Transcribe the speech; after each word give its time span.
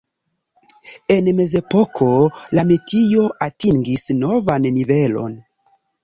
En 1.15 1.27
Mezepoko 1.39 2.07
la 2.59 2.63
metio 2.69 3.25
atingis 3.47 4.05
novan 4.23 4.65
nivelon. 4.79 5.37